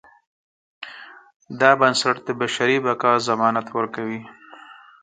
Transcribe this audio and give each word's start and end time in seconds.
دا 1.59 1.71
بنسټ 1.79 2.15
د 2.27 2.29
بشري 2.39 2.77
بقا 2.85 3.11
ضمانت 3.27 3.67
ورکوي. 3.77 4.21